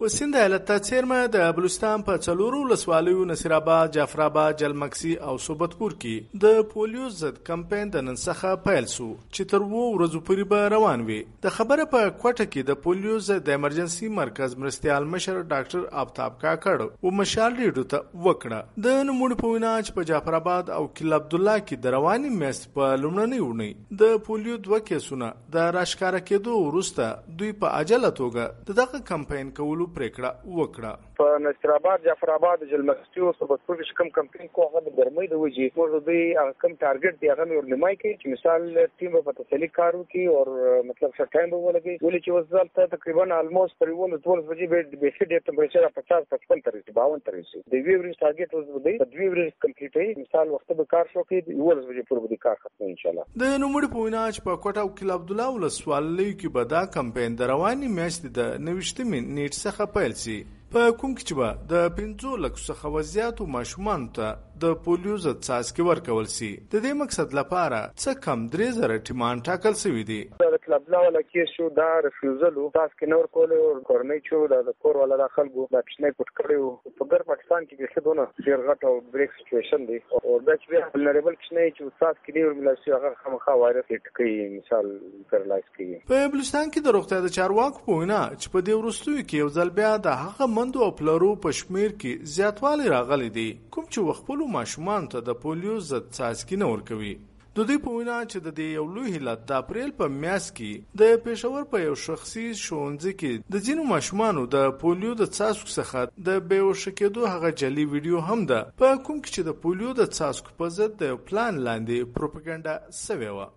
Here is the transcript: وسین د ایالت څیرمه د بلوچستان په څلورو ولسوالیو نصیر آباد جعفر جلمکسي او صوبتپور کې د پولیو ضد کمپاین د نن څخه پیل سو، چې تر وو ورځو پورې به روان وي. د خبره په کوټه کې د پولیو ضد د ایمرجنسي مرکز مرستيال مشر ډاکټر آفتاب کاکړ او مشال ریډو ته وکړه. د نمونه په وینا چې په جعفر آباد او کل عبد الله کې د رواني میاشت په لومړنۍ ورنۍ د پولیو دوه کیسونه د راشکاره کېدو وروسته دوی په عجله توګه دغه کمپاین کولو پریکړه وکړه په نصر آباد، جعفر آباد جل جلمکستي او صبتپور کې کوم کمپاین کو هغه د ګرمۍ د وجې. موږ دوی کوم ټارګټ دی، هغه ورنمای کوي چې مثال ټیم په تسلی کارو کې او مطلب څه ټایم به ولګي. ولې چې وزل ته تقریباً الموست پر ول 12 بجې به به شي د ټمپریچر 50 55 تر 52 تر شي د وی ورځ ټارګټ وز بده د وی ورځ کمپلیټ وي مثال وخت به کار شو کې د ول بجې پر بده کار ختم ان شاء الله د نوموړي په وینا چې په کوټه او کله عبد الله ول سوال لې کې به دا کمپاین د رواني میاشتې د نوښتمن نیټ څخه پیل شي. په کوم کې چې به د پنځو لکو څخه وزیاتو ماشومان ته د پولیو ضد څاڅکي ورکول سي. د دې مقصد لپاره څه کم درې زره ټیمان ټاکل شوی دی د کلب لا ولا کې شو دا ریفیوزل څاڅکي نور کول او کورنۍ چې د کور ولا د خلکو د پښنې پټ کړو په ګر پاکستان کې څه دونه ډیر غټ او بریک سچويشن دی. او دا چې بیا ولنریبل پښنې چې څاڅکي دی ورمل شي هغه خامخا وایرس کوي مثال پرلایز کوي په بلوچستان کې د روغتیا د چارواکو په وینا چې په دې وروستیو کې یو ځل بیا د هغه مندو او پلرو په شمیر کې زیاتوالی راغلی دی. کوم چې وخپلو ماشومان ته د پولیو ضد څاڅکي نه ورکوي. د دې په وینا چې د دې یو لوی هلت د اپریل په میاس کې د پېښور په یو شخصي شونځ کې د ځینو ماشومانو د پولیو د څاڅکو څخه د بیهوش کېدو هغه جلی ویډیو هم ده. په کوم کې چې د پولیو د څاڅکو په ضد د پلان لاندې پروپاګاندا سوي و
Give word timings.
وسین 0.00 0.32
د 0.32 0.36
ایالت 0.36 0.70
څیرمه 0.86 1.18
د 1.34 1.44
بلوچستان 1.56 2.02
په 2.06 2.20
څلورو 2.24 2.58
ولسوالیو 2.62 3.22
نصیر 3.28 3.52
آباد 3.58 3.92
جعفر 3.92 4.40
جلمکسي 4.62 5.12
او 5.28 5.36
صوبتپور 5.44 5.92
کې 6.02 6.40
د 6.42 6.58
پولیو 6.72 7.06
ضد 7.20 7.38
کمپاین 7.46 7.92
د 7.94 8.04
نن 8.08 8.18
څخه 8.22 8.58
پیل 8.66 8.88
سو، 8.94 9.06
چې 9.30 9.48
تر 9.52 9.64
وو 9.70 9.84
ورځو 9.84 10.20
پورې 10.26 10.50
به 10.50 10.66
روان 10.74 11.04
وي. 11.06 11.16
د 11.46 11.54
خبره 11.60 11.86
په 11.94 12.10
کوټه 12.24 12.46
کې 12.50 12.68
د 12.72 12.78
پولیو 12.88 13.20
ضد 13.28 13.46
د 13.46 13.56
ایمرجنسي 13.56 14.10
مرکز 14.18 14.56
مرستيال 14.64 15.08
مشر 15.14 15.38
ډاکټر 15.54 15.88
آفتاب 16.04 16.36
کاکړ 16.44 16.84
او 16.90 17.14
مشال 17.22 17.56
ریډو 17.62 17.86
ته 17.94 18.02
وکړه. 18.26 18.84
د 18.88 19.00
نمونه 19.12 19.40
په 19.44 19.54
وینا 19.54 19.72
چې 19.78 19.98
په 20.00 20.10
جعفر 20.12 20.38
آباد 20.40 20.74
او 20.80 20.82
کل 21.00 21.18
عبد 21.20 21.38
الله 21.40 21.64
کې 21.64 21.86
د 21.88 21.96
رواني 21.96 22.34
میاشت 22.44 22.68
په 22.76 23.00
لومړنۍ 23.06 23.40
ورنۍ 23.46 23.72
د 24.04 24.20
پولیو 24.28 24.60
دوه 24.68 24.84
کیسونه 24.92 25.32
د 25.58 25.74
راشکاره 25.80 26.22
کېدو 26.28 26.60
وروسته 26.68 27.40
دوی 27.40 27.58
په 27.64 27.74
عجله 27.80 28.14
توګه 28.22 28.78
دغه 28.84 29.04
کمپاین 29.14 29.56
کولو 29.62 29.84
پریکړه 29.94 30.30
وکړه 30.58 30.92
په 31.20 31.38
نصر 31.46 31.74
آباد، 31.76 32.04
جعفر 32.08 32.34
آباد 32.36 32.64
جل 32.64 32.70
جلمکستي 32.74 33.20
او 33.26 33.32
صبتپور 33.38 33.80
کې 33.82 33.98
کوم 34.00 34.10
کمپاین 34.18 34.52
کو 34.58 34.68
هغه 34.68 34.84
د 34.86 34.96
ګرمۍ 34.98 35.30
د 35.32 35.42
وجې. 35.42 35.68
موږ 35.78 36.06
دوی 36.08 36.22
کوم 36.64 36.76
ټارګټ 36.84 37.14
دی، 37.22 37.32
هغه 37.34 37.60
ورنمای 37.60 38.00
کوي 38.02 38.14
چې 38.14 38.34
مثال 38.34 38.68
ټیم 39.02 39.18
په 39.28 39.36
تسلی 39.40 39.70
کارو 39.78 40.02
کې 40.12 40.22
او 40.34 40.84
مطلب 40.90 41.16
څه 41.18 41.32
ټایم 41.36 41.50
به 41.54 41.62
ولګي. 41.66 41.96
ولې 42.06 42.20
چې 42.24 42.30
وزل 42.38 42.72
ته 42.80 42.92
تقریباً 42.96 43.36
الموست 43.38 43.78
پر 43.84 43.92
ول 44.00 44.16
12 44.28 44.48
بجې 44.50 44.66
به 44.74 45.00
به 45.04 45.14
شي 45.18 45.28
د 45.32 45.44
ټمپریچر 45.48 45.88
50 46.00 46.28
55 46.34 46.64
تر 46.68 46.80
52 46.90 47.24
تر 47.30 47.38
شي 47.50 47.62
د 47.74 47.86
وی 47.86 47.96
ورځ 48.00 48.14
ټارګټ 48.22 48.50
وز 48.58 48.68
بده 48.76 49.08
د 49.12 49.20
وی 49.20 49.28
ورځ 49.34 49.52
کمپلیټ 49.66 50.02
وي 50.02 50.14
مثال 50.24 50.52
وخت 50.56 50.76
به 50.80 50.90
کار 50.96 51.12
شو 51.14 51.24
کې 51.28 51.48
د 51.48 51.64
ول 51.68 51.82
بجې 51.88 52.10
پر 52.10 52.22
بده 52.26 52.42
کار 52.46 52.60
ختم 52.66 52.90
ان 52.90 53.00
شاء 53.04 53.12
الله 53.14 53.26
د 53.44 53.56
نوموړي 53.64 53.94
په 53.96 54.04
وینا 54.04 54.26
چې 54.34 54.46
په 54.50 54.62
کوټه 54.66 54.84
او 54.84 54.92
کله 55.00 55.18
عبد 55.20 55.34
الله 55.36 55.48
ول 55.56 55.72
سوال 55.78 56.12
لې 56.12 56.38
کې 56.40 56.58
به 56.58 56.70
دا 56.76 56.84
کمپاین 56.98 57.40
د 57.40 57.52
رواني 57.54 57.90
میاشتې 57.98 58.38
د 58.38 58.62
نوښتمن 58.68 59.34
نیټ 59.40 59.60
څخه 59.64 59.92
پیل 59.98 60.16
شي. 60.26 60.38
په 60.72 60.92
کوم 61.00 61.12
کې 61.16 61.24
چې 61.28 61.34
به 61.38 61.48
د 61.72 61.74
پنځو 61.96 62.30
لکو 62.44 62.60
څخه 62.68 62.90
وزیاتو 62.96 63.46
ماشومان 63.56 64.08
ته 64.16 64.26
د 64.64 64.74
پولیو 64.84 65.16
ضد 65.24 65.40
څاڅکي 65.46 65.86
ورکول 65.88 66.26
سي. 66.34 66.50
د 66.74 66.84
دې 66.84 66.92
مقصد 67.02 67.34
لپاره 67.38 67.80
څه 68.02 68.22
کم 68.26 68.44
درې 68.54 68.68
زره 68.78 68.98
ټیمان 69.08 69.42
ټاکل 69.48 69.78
شوی 69.82 70.04
دی 70.10 70.20
د 70.42 70.56
کلب 70.66 70.88
لا 70.94 71.00
ولا 71.06 71.22
کې 71.24 71.56
شو 71.56 71.68
دا 71.78 71.88
ریفیوزل 72.06 72.60
څاڅکي 72.76 73.10
نور 73.14 73.28
کول 73.38 73.52
او 73.56 73.66
کورنۍ 73.90 74.20
چې 74.28 74.64
د 74.68 74.78
کور 74.86 75.00
ولا 75.02 75.18
د 75.22 75.32
خلکو 75.36 75.66
د 75.74 75.84
پښنې 75.88 76.10
پټ 76.20 76.36
کړو 76.40 76.94
په 77.00 77.08
ګر 77.12 77.26
پاکستان 77.32 77.68
کې 77.68 77.92
څه 77.94 78.04
دونه 78.08 78.48
ډیر 78.48 78.64
غټ 78.68 78.90
او 78.90 78.94
بریک 79.16 79.36
سچويشن 79.40 79.86
دی. 79.90 79.98
او 80.20 80.38
دا 80.46 80.56
چې 80.60 80.70
بیا 80.74 80.82
ولنریبل 80.94 81.38
پښنې 81.42 81.76
چې 81.76 81.82
څاڅکي 82.00 82.36
دی 82.38 82.44
ورمل 82.46 82.80
شي 82.84 82.94
هغه 82.96 83.12
خامخا 83.24 83.56
وایرس 83.64 83.92
کوي 84.20 84.34
مثال 84.56 84.90
پرلایز 85.34 85.68
کوي 85.76 86.00
په 86.12 86.32
بلوچستان 86.34 86.70
کې 86.70 86.88
د 86.88 86.96
روغتیا 86.98 87.20
د 87.26 87.34
چارواکو 87.38 87.84
په 87.86 88.00
وینا 88.00 88.22
چې 88.40 88.54
په 88.56 88.66
دې 88.66 88.74
وروستیو 88.80 89.16
کې 89.28 89.44
یو 89.44 89.52
ځل 89.58 89.74
بیا 89.80 89.92
د 90.08 90.18
هغه 90.24 90.50
مندو 90.56 90.84
او 90.88 90.90
پلرو 91.02 91.30
په 91.46 91.58
شمیر 91.60 91.96
کې 92.00 92.34
زیاتوالی 92.36 92.92
راغلی 92.96 93.30
دی. 93.38 93.48
کوم 93.76 93.88
چې 93.92 94.08
وخپلو 94.10 94.45
ماشومان 94.58 95.08
ته 95.12 95.24
د 95.28 95.40
پولیو 95.42 95.78
ضد 95.88 96.12
څاڅکي 96.16 96.56
نه 96.62 96.66
ورکوي. 96.72 97.14
د 97.56 97.64
دې 97.68 97.76
په 97.84 97.90
وینا 97.96 98.16
چې 98.30 98.38
د 98.46 98.48
دې 98.58 98.66
یو 98.78 98.86
لوی 98.94 99.12
هلت 99.16 99.44
د 99.50 99.52
اپریل 99.62 99.92
په 100.00 100.06
میاس 100.22 100.48
کې 100.56 100.72
د 101.00 101.14
پېښور 101.26 101.62
په 101.74 101.78
یو 101.86 101.94
شخصي 102.06 102.44
شونځ 102.64 103.14
کې 103.20 103.32
د 103.54 103.64
ځینو 103.66 103.86
ماشومانو 103.92 104.42
د 104.54 104.66
پولیو 104.82 105.12
د 105.20 105.30
څاڅکو 105.36 105.74
څخه 105.78 106.24
د 106.28 106.42
بیهوش 106.50 106.82
کېدو 106.98 107.30
هغه 107.34 107.50
جلی 107.62 107.86
ویډیو 107.92 108.24
هم 108.28 108.40
ده. 108.50 108.60
په 108.82 108.98
کوم 109.04 109.22
کې 109.22 109.30
چې 109.34 109.42
د 109.48 109.56
پولیو 109.62 109.94
د 110.00 110.12
څاڅکو 110.16 110.58
په 110.58 110.74
ضد 110.76 110.98
د 111.04 111.16
پلان 111.30 111.62
لاندې 111.66 112.10
پروپاګاندا 112.16 112.74
سوي 113.04 113.30
و 113.36 113.48